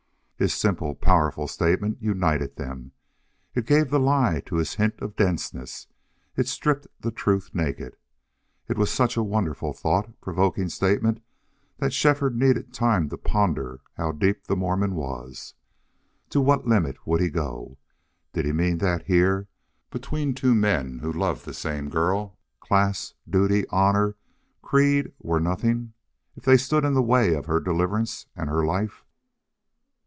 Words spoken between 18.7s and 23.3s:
that here, between two men who loved the same girl, class,